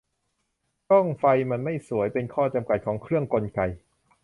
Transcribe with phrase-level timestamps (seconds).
[0.87, 3.59] ช่องไฟมันไม่สวย เป็นข้อจำกัดของเครื่องกลไก